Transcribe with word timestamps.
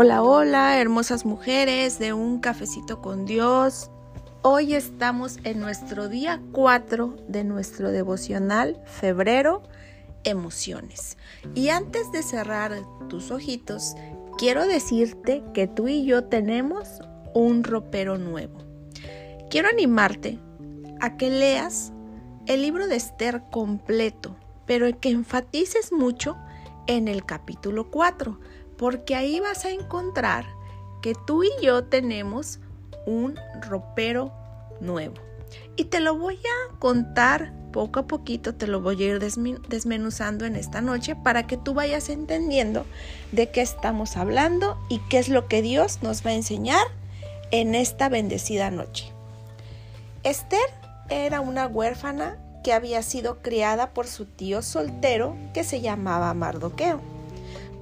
Hola, 0.00 0.22
hola, 0.22 0.80
hermosas 0.80 1.26
mujeres 1.26 1.98
de 1.98 2.12
un 2.12 2.38
cafecito 2.38 3.02
con 3.02 3.26
Dios. 3.26 3.90
Hoy 4.42 4.74
estamos 4.74 5.38
en 5.42 5.58
nuestro 5.58 6.08
día 6.08 6.40
4 6.52 7.16
de 7.26 7.42
nuestro 7.42 7.90
devocional 7.90 8.80
febrero, 8.84 9.64
emociones. 10.22 11.18
Y 11.56 11.70
antes 11.70 12.12
de 12.12 12.22
cerrar 12.22 12.76
tus 13.08 13.32
ojitos, 13.32 13.96
quiero 14.38 14.68
decirte 14.68 15.42
que 15.52 15.66
tú 15.66 15.88
y 15.88 16.04
yo 16.04 16.22
tenemos 16.26 17.00
un 17.34 17.64
ropero 17.64 18.18
nuevo. 18.18 18.60
Quiero 19.50 19.66
animarte 19.66 20.38
a 21.00 21.16
que 21.16 21.28
leas 21.28 21.92
el 22.46 22.62
libro 22.62 22.86
de 22.86 22.94
Esther 22.94 23.42
completo, 23.50 24.36
pero 24.64 24.86
que 25.00 25.10
enfatices 25.10 25.90
mucho 25.90 26.36
en 26.86 27.08
el 27.08 27.24
capítulo 27.24 27.90
4 27.90 28.38
porque 28.78 29.14
ahí 29.14 29.40
vas 29.40 29.66
a 29.66 29.70
encontrar 29.70 30.46
que 31.02 31.14
tú 31.26 31.44
y 31.44 31.50
yo 31.60 31.84
tenemos 31.84 32.60
un 33.06 33.38
ropero 33.60 34.32
nuevo. 34.80 35.14
Y 35.76 35.84
te 35.84 36.00
lo 36.00 36.16
voy 36.16 36.36
a 36.36 36.78
contar 36.78 37.52
poco 37.72 38.00
a 38.00 38.06
poquito, 38.06 38.54
te 38.54 38.66
lo 38.66 38.80
voy 38.80 39.02
a 39.02 39.06
ir 39.06 39.18
desmenuzando 39.18 40.46
en 40.46 40.56
esta 40.56 40.80
noche 40.80 41.16
para 41.16 41.46
que 41.46 41.56
tú 41.56 41.74
vayas 41.74 42.08
entendiendo 42.08 42.86
de 43.32 43.50
qué 43.50 43.60
estamos 43.60 44.16
hablando 44.16 44.78
y 44.88 45.00
qué 45.10 45.18
es 45.18 45.28
lo 45.28 45.48
que 45.48 45.62
Dios 45.62 46.02
nos 46.02 46.24
va 46.24 46.30
a 46.30 46.34
enseñar 46.34 46.86
en 47.50 47.74
esta 47.74 48.08
bendecida 48.08 48.70
noche. 48.70 49.12
Esther 50.22 50.60
era 51.10 51.40
una 51.40 51.66
huérfana 51.66 52.38
que 52.64 52.72
había 52.72 53.02
sido 53.02 53.40
criada 53.40 53.90
por 53.94 54.06
su 54.06 54.26
tío 54.26 54.62
soltero 54.62 55.36
que 55.54 55.64
se 55.64 55.80
llamaba 55.80 56.34
Mardoqueo. 56.34 57.17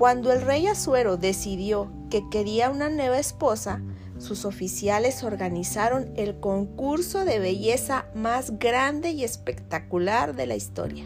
Cuando 0.00 0.32
el 0.32 0.40
rey 0.40 0.66
Azuero 0.66 1.18
decidió 1.18 1.92
que 2.08 2.26
quería 2.30 2.70
una 2.70 2.88
nueva 2.88 3.18
esposa, 3.18 3.82
sus 4.16 4.46
oficiales 4.46 5.22
organizaron 5.22 6.10
el 6.16 6.40
concurso 6.40 7.26
de 7.26 7.38
belleza 7.38 8.06
más 8.14 8.58
grande 8.58 9.10
y 9.10 9.24
espectacular 9.24 10.34
de 10.34 10.46
la 10.46 10.56
historia. 10.56 11.04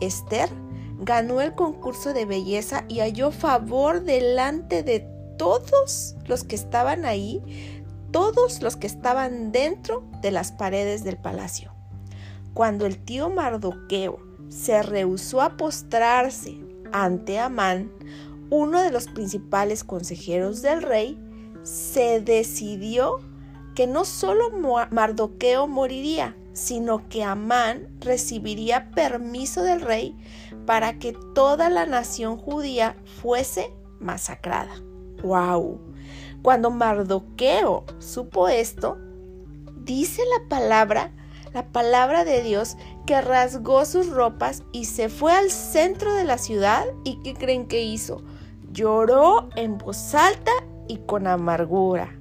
Esther 0.00 0.48
ganó 1.00 1.40
el 1.40 1.56
concurso 1.56 2.12
de 2.12 2.26
belleza 2.26 2.84
y 2.86 3.00
halló 3.00 3.32
favor 3.32 4.04
delante 4.04 4.84
de 4.84 5.00
todos 5.36 6.14
los 6.26 6.44
que 6.44 6.54
estaban 6.54 7.06
ahí, 7.06 7.82
todos 8.12 8.62
los 8.62 8.76
que 8.76 8.86
estaban 8.86 9.50
dentro 9.50 10.04
de 10.22 10.30
las 10.30 10.52
paredes 10.52 11.02
del 11.02 11.16
palacio. 11.16 11.74
Cuando 12.54 12.86
el 12.86 13.04
tío 13.04 13.30
Mardoqueo 13.30 14.20
se 14.48 14.80
rehusó 14.84 15.40
a 15.40 15.56
postrarse 15.56 16.65
ante 16.92 17.38
Amán, 17.38 17.90
uno 18.50 18.82
de 18.82 18.90
los 18.90 19.08
principales 19.08 19.84
consejeros 19.84 20.62
del 20.62 20.82
rey, 20.82 21.18
se 21.62 22.20
decidió 22.20 23.20
que 23.74 23.86
no 23.86 24.04
solo 24.04 24.50
Mardoqueo 24.90 25.66
moriría, 25.66 26.36
sino 26.52 27.08
que 27.08 27.22
Amán 27.22 27.88
recibiría 28.00 28.90
permiso 28.92 29.62
del 29.62 29.82
rey 29.82 30.16
para 30.64 30.98
que 30.98 31.12
toda 31.34 31.68
la 31.68 31.86
nación 31.86 32.38
judía 32.38 32.96
fuese 33.20 33.74
masacrada. 34.00 34.82
¡Wow! 35.22 35.80
Cuando 36.42 36.70
Mardoqueo 36.70 37.84
supo 37.98 38.48
esto, 38.48 38.96
dice 39.84 40.22
la 40.38 40.48
palabra 40.48 41.12
la 41.52 41.66
palabra 41.66 42.24
de 42.24 42.42
Dios 42.42 42.76
que 43.06 43.20
rasgó 43.20 43.84
sus 43.84 44.10
ropas 44.10 44.62
y 44.72 44.86
se 44.86 45.08
fue 45.08 45.32
al 45.32 45.50
centro 45.50 46.14
de 46.14 46.24
la 46.24 46.38
ciudad 46.38 46.84
y 47.04 47.16
¿qué 47.22 47.34
creen 47.34 47.66
que 47.66 47.82
hizo? 47.82 48.22
Lloró 48.72 49.48
en 49.56 49.78
voz 49.78 50.14
alta 50.14 50.52
y 50.88 50.98
con 50.98 51.26
amargura. 51.26 52.16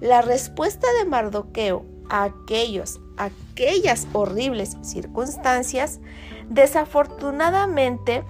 La 0.00 0.22
respuesta 0.22 0.86
de 0.98 1.08
Mardoqueo 1.08 1.84
a 2.08 2.24
aquellos, 2.24 3.00
aquellas 3.16 4.06
horribles 4.12 4.76
circunstancias, 4.82 6.00
desafortunadamente 6.48 8.24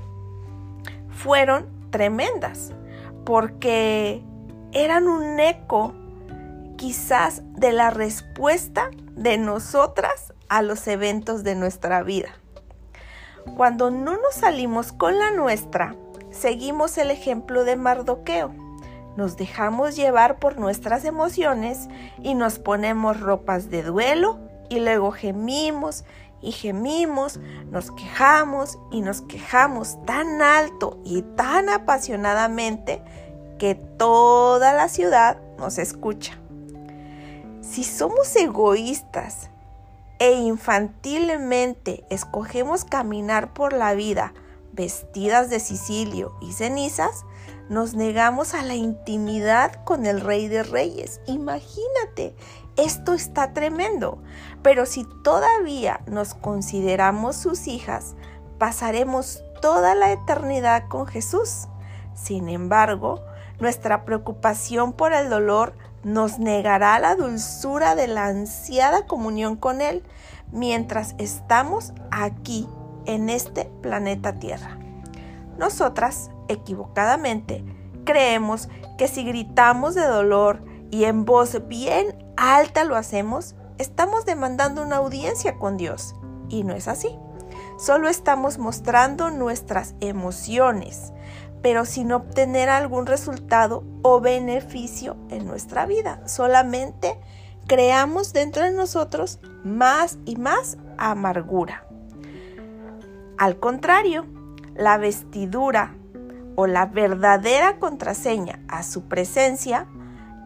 fueron 1.08 1.66
tremendas, 1.90 2.72
porque 3.24 4.22
eran 4.72 5.06
un 5.06 5.38
eco 5.40 5.94
quizás 6.82 7.42
de 7.44 7.70
la 7.70 7.90
respuesta 7.90 8.90
de 9.12 9.38
nosotras 9.38 10.32
a 10.48 10.62
los 10.62 10.88
eventos 10.88 11.44
de 11.44 11.54
nuestra 11.54 12.02
vida. 12.02 12.30
Cuando 13.56 13.92
no 13.92 14.16
nos 14.16 14.34
salimos 14.34 14.90
con 14.90 15.16
la 15.16 15.30
nuestra, 15.30 15.94
seguimos 16.32 16.98
el 16.98 17.12
ejemplo 17.12 17.62
de 17.62 17.76
Mardoqueo. 17.76 18.52
Nos 19.16 19.36
dejamos 19.36 19.94
llevar 19.94 20.40
por 20.40 20.58
nuestras 20.58 21.04
emociones 21.04 21.86
y 22.20 22.34
nos 22.34 22.58
ponemos 22.58 23.20
ropas 23.20 23.70
de 23.70 23.84
duelo 23.84 24.40
y 24.68 24.80
luego 24.80 25.12
gemimos 25.12 26.04
y 26.40 26.50
gemimos, 26.50 27.38
nos 27.70 27.92
quejamos 27.92 28.76
y 28.90 29.02
nos 29.02 29.22
quejamos 29.22 30.04
tan 30.04 30.42
alto 30.42 30.98
y 31.04 31.22
tan 31.22 31.68
apasionadamente 31.68 33.04
que 33.60 33.76
toda 33.76 34.72
la 34.72 34.88
ciudad 34.88 35.40
nos 35.58 35.78
escucha. 35.78 36.41
Si 37.72 37.84
somos 37.84 38.36
egoístas 38.36 39.48
e 40.18 40.32
infantilmente 40.32 42.04
escogemos 42.10 42.84
caminar 42.84 43.54
por 43.54 43.72
la 43.72 43.94
vida 43.94 44.34
vestidas 44.74 45.48
de 45.48 45.58
sicilio 45.58 46.34
y 46.42 46.52
cenizas, 46.52 47.24
nos 47.70 47.94
negamos 47.94 48.52
a 48.52 48.62
la 48.62 48.74
intimidad 48.74 49.82
con 49.84 50.04
el 50.04 50.20
Rey 50.20 50.48
de 50.48 50.64
Reyes. 50.64 51.22
Imagínate, 51.24 52.36
esto 52.76 53.14
está 53.14 53.54
tremendo. 53.54 54.22
Pero 54.62 54.84
si 54.84 55.06
todavía 55.24 56.02
nos 56.06 56.34
consideramos 56.34 57.36
sus 57.36 57.68
hijas, 57.68 58.16
pasaremos 58.58 59.42
toda 59.62 59.94
la 59.94 60.12
eternidad 60.12 60.88
con 60.88 61.06
Jesús. 61.06 61.68
Sin 62.14 62.50
embargo, 62.50 63.22
nuestra 63.60 64.04
preocupación 64.04 64.92
por 64.92 65.14
el 65.14 65.30
dolor 65.30 65.72
nos 66.04 66.38
negará 66.38 66.98
la 66.98 67.14
dulzura 67.14 67.94
de 67.94 68.08
la 68.08 68.26
ansiada 68.26 69.06
comunión 69.06 69.56
con 69.56 69.80
Él 69.80 70.02
mientras 70.50 71.14
estamos 71.18 71.92
aquí 72.10 72.68
en 73.06 73.30
este 73.30 73.66
planeta 73.80 74.34
Tierra. 74.38 74.78
Nosotras, 75.58 76.30
equivocadamente, 76.48 77.64
creemos 78.04 78.68
que 78.98 79.08
si 79.08 79.24
gritamos 79.24 79.94
de 79.94 80.04
dolor 80.04 80.64
y 80.90 81.04
en 81.04 81.24
voz 81.24 81.66
bien 81.68 82.24
alta 82.36 82.84
lo 82.84 82.96
hacemos, 82.96 83.54
estamos 83.78 84.24
demandando 84.24 84.82
una 84.82 84.96
audiencia 84.96 85.58
con 85.58 85.76
Dios. 85.76 86.14
Y 86.48 86.64
no 86.64 86.74
es 86.74 86.88
así. 86.88 87.18
Solo 87.78 88.08
estamos 88.08 88.58
mostrando 88.58 89.30
nuestras 89.30 89.94
emociones, 90.00 91.12
pero 91.62 91.84
sin 91.84 92.12
obtener 92.12 92.68
algún 92.68 93.06
resultado 93.06 93.84
o 94.02 94.20
beneficio 94.20 95.16
en 95.30 95.46
nuestra 95.46 95.86
vida. 95.86 96.20
Solamente 96.26 97.18
creamos 97.66 98.32
dentro 98.32 98.64
de 98.64 98.72
nosotros 98.72 99.38
más 99.64 100.18
y 100.24 100.36
más 100.36 100.76
amargura. 100.98 101.86
Al 103.38 103.58
contrario, 103.58 104.26
la 104.74 104.98
vestidura 104.98 105.94
o 106.56 106.66
la 106.66 106.86
verdadera 106.86 107.78
contraseña 107.78 108.60
a 108.68 108.82
su 108.82 109.02
presencia 109.08 109.86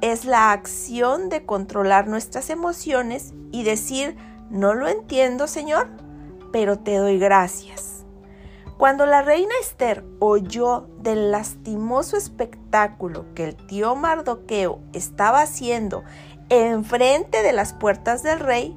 es 0.03 0.25
la 0.25 0.53
acción 0.53 1.28
de 1.28 1.44
controlar 1.44 2.06
nuestras 2.06 2.50
emociones 2.50 3.32
y 3.50 3.65
decir, 3.65 4.16
no 4.50 4.75
lo 4.75 4.88
entiendo, 4.88 5.47
Señor, 5.47 5.88
pero 6.53 6.78
te 6.78 6.97
doy 6.97 7.19
gracias. 7.19 7.96
Cuando 8.78 9.06
la 9.06 9.23
reina 9.23 9.55
Esther 9.62 10.05
oyó 10.19 10.87
del 10.99 11.31
lastimoso 11.31 12.19
espectáculo 12.19 13.25
que 13.34 13.44
el 13.44 13.56
tío 13.56 13.96
Mardoqueo 13.96 14.81
estaba 14.93 15.40
haciendo 15.40 16.05
enfrente 16.50 17.43
de 17.43 17.55
las 17.55 17.73
puertas 17.73 18.23
del 18.23 18.38
rey, 18.38 18.76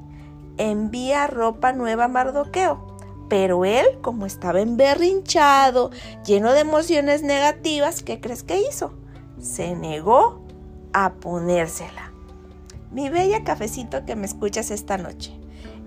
envía 0.58 1.28
ropa 1.28 1.74
nueva 1.74 2.06
a 2.06 2.08
Mardoqueo. 2.08 2.88
Pero 3.28 3.66
él, 3.66 3.86
como 4.02 4.26
estaba 4.26 4.62
emberrinchado, 4.62 5.92
lleno 6.26 6.54
de 6.54 6.62
emociones 6.62 7.22
negativas, 7.22 8.02
¿qué 8.02 8.22
crees 8.22 8.44
que 8.44 8.62
hizo? 8.62 8.94
Se 9.38 9.76
negó 9.76 10.48
a 10.94 11.16
ponérsela. 11.16 12.14
Mi 12.90 13.10
bella 13.10 13.44
cafecito 13.44 14.06
que 14.06 14.16
me 14.16 14.26
escuchas 14.26 14.72
esta 14.72 14.98
noche 14.98 15.40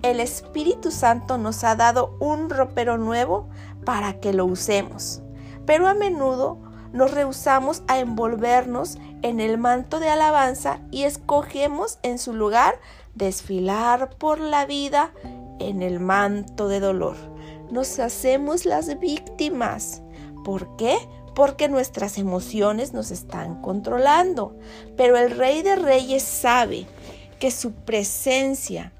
el 0.03 0.19
Espíritu 0.19 0.91
Santo 0.91 1.37
nos 1.37 1.63
ha 1.63 1.75
dado 1.77 2.17
un 2.19 2.49
ropero 2.49 2.97
nuevo 2.97 3.47
para 3.85 4.19
que 4.19 4.33
lo 4.33 4.45
usemos, 4.45 5.21
pero 5.65 5.87
a 5.87 5.93
menudo 5.93 6.59
nos 6.91 7.11
rehusamos 7.11 7.83
a 7.87 7.99
envolvernos 7.99 8.97
en 9.21 9.39
el 9.39 9.57
manto 9.57 9.99
de 9.99 10.09
alabanza 10.09 10.81
y 10.91 11.03
escogemos 11.03 11.97
en 12.03 12.19
su 12.19 12.33
lugar 12.33 12.79
desfilar 13.15 14.11
por 14.17 14.39
la 14.39 14.65
vida 14.65 15.11
en 15.59 15.81
el 15.81 15.99
manto 15.99 16.67
de 16.67 16.79
dolor. 16.79 17.15
Nos 17.71 17.99
hacemos 17.99 18.65
las 18.65 18.99
víctimas. 18.99 20.01
¿Por 20.43 20.75
qué? 20.75 20.97
porque 21.35 21.67
nuestras 21.67 22.17
emociones 22.17 22.93
nos 22.93 23.11
están 23.11 23.61
controlando. 23.61 24.55
Pero 24.95 25.17
el 25.17 25.31
Rey 25.31 25.61
de 25.61 25.75
Reyes 25.75 26.23
sabe 26.23 26.85
que 27.39 27.51
su 27.51 27.73
presencia 27.73 28.93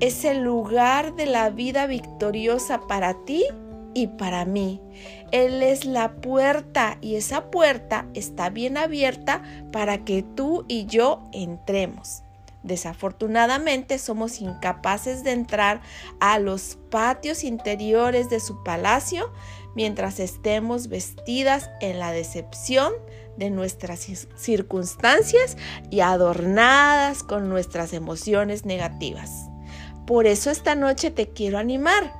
es 0.00 0.24
el 0.24 0.42
lugar 0.42 1.14
de 1.14 1.26
la 1.26 1.50
vida 1.50 1.86
victoriosa 1.86 2.80
para 2.86 3.14
ti 3.24 3.44
y 3.94 4.08
para 4.08 4.44
mí. 4.44 4.80
Él 5.32 5.62
es 5.62 5.84
la 5.84 6.12
puerta 6.12 6.98
y 7.00 7.16
esa 7.16 7.50
puerta 7.50 8.06
está 8.14 8.50
bien 8.50 8.76
abierta 8.76 9.42
para 9.72 10.04
que 10.04 10.22
tú 10.22 10.64
y 10.68 10.86
yo 10.86 11.24
entremos. 11.32 12.22
Desafortunadamente 12.62 13.98
somos 13.98 14.40
incapaces 14.40 15.24
de 15.24 15.32
entrar 15.32 15.80
a 16.20 16.38
los 16.38 16.78
patios 16.90 17.42
interiores 17.42 18.28
de 18.28 18.38
su 18.38 18.62
palacio 18.62 19.32
mientras 19.74 20.20
estemos 20.20 20.88
vestidas 20.88 21.70
en 21.80 21.98
la 21.98 22.12
decepción 22.12 22.92
de 23.38 23.48
nuestras 23.48 24.06
circunstancias 24.36 25.56
y 25.90 26.00
adornadas 26.00 27.22
con 27.22 27.48
nuestras 27.48 27.94
emociones 27.94 28.66
negativas. 28.66 29.48
Por 30.06 30.26
eso 30.26 30.50
esta 30.50 30.74
noche 30.74 31.10
te 31.10 31.28
quiero 31.28 31.56
animar 31.56 32.19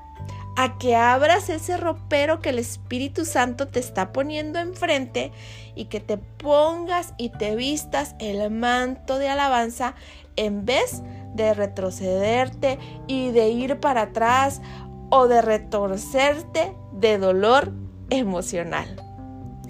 a 0.63 0.77
que 0.77 0.95
abras 0.95 1.49
ese 1.49 1.79
ropero 1.79 2.41
que 2.41 2.51
el 2.51 2.59
Espíritu 2.59 3.25
Santo 3.25 3.69
te 3.69 3.81
está 3.81 4.13
poniendo 4.13 4.59
enfrente 4.59 5.33
y 5.75 5.87
que 5.87 6.01
te 6.01 6.19
pongas 6.19 7.15
y 7.17 7.31
te 7.31 7.57
vistas 7.57 8.15
el 8.19 8.51
manto 8.51 9.19
de 9.19 9.31
alabanza 9.31 9.95
en 10.37 10.67
vez 10.67 11.03
de 11.35 11.55
retrocederte 11.55 12.79
y 13.07 13.31
de 13.31 13.49
ir 13.49 13.81
para 13.81 14.03
atrás 14.03 14.61
o 15.09 15.29
de 15.29 15.41
retorcerte 15.41 16.77
de 16.93 17.17
dolor 17.17 17.73
emocional. 18.11 19.10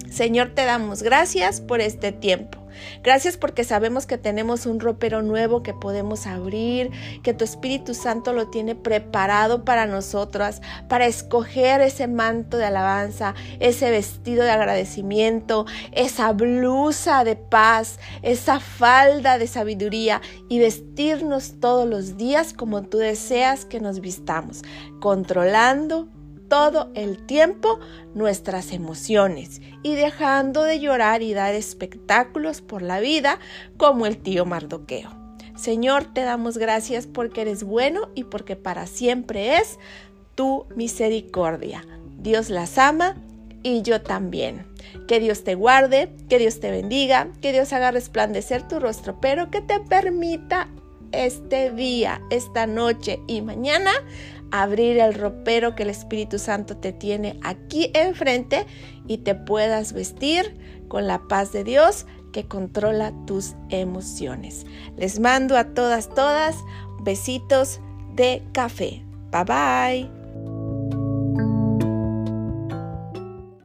Señor, 0.09 0.53
te 0.55 0.65
damos 0.65 1.03
gracias 1.03 1.61
por 1.61 1.81
este 1.81 2.13
tiempo. 2.13 2.61
Gracias 3.03 3.37
porque 3.37 3.65
sabemos 3.65 4.07
que 4.07 4.19
tenemos 4.19 4.67
un 4.67 4.81
ropero 4.81 5.23
nuevo 5.23 5.63
que 5.63 5.75
podemos 5.75 6.27
abrir, 6.27 6.91
que 7.23 7.35
tu 7.35 7.45
Espíritu 7.45 7.95
Santo 7.95 8.33
lo 8.33 8.49
tiene 8.49 8.75
preparado 8.75 9.65
para 9.65 9.87
nosotras, 9.87 10.61
para 10.89 11.07
escoger 11.07 11.81
ese 11.81 12.07
manto 12.07 12.57
de 12.57 12.67
alabanza, 12.67 13.35
ese 13.59 13.91
vestido 13.91 14.45
de 14.45 14.51
agradecimiento, 14.51 15.67
esa 15.93 16.33
blusa 16.33 17.25
de 17.25 17.37
paz, 17.37 17.99
esa 18.23 18.61
falda 18.61 19.39
de 19.39 19.47
sabiduría 19.47 20.21
y 20.49 20.59
vestirnos 20.59 21.61
todos 21.61 21.89
los 21.89 22.17
días 22.17 22.53
como 22.53 22.83
tú 22.83 22.99
deseas 22.99 23.65
que 23.65 23.81
nos 23.81 24.01
vistamos, 24.01 24.63
controlando 25.01 26.09
todo 26.51 26.91
el 26.95 27.25
tiempo 27.25 27.79
nuestras 28.15 28.73
emociones 28.73 29.63
y 29.83 29.95
dejando 29.95 30.65
de 30.65 30.81
llorar 30.81 31.23
y 31.23 31.33
dar 31.33 31.55
espectáculos 31.55 32.61
por 32.61 32.83
la 32.83 33.01
vida 33.01 33.39
como 33.79 34.05
el 34.05 34.19
tío 34.19 34.45
Mardoqueo. 34.45 35.11
Señor, 35.57 36.13
te 36.13 36.23
damos 36.23 36.59
gracias 36.59 37.07
porque 37.07 37.43
eres 37.43 37.63
bueno 37.63 38.11
y 38.15 38.25
porque 38.25 38.57
para 38.57 38.87
siempre 38.87 39.59
es 39.59 39.79
tu 40.35 40.67
misericordia. 40.75 41.87
Dios 42.19 42.51
las 42.51 42.79
ama 42.79 43.15
y 43.63 43.83
yo 43.83 44.03
también. 44.03 44.67
Que 45.07 45.21
Dios 45.21 45.45
te 45.45 45.55
guarde, 45.55 46.13
que 46.29 46.39
Dios 46.39 46.59
te 46.59 46.73
bendiga, 46.73 47.29
que 47.41 47.53
Dios 47.53 47.73
haga 47.73 47.93
resplandecer 47.93 48.67
tu 48.67 48.81
rostro, 48.81 49.21
pero 49.21 49.51
que 49.51 49.61
te 49.61 49.79
permita 49.79 50.69
este 51.13 51.71
día, 51.71 52.21
esta 52.31 52.67
noche 52.67 53.21
y 53.27 53.43
mañana 53.43 53.91
abrir 54.51 54.99
el 54.99 55.15
ropero 55.15 55.75
que 55.75 55.85
el 55.85 55.91
Espíritu 55.91 56.39
Santo 56.39 56.77
te 56.77 56.93
tiene 56.93 57.39
aquí 57.43 57.91
enfrente 57.95 58.67
y 59.07 59.19
te 59.19 59.35
puedas 59.35 59.93
vestir 59.93 60.57
con 60.89 61.07
la 61.07 61.21
paz 61.29 61.53
de 61.53 61.65
Dios 61.65 62.07
que 62.33 62.47
controla 62.47 63.13
tus 63.27 63.55
emociones. 63.71 64.67
Les 64.97 65.19
mando 65.21 65.57
a 65.57 65.65
todas, 65.65 66.09
todas 66.15 66.57
besitos 67.03 67.81
de 68.15 68.43
café. 68.53 69.05
Bye 69.31 69.45
bye. 69.45 70.20